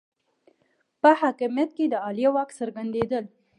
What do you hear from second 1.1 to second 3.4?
حاکمیت کې د عالیه واک څرګندېدل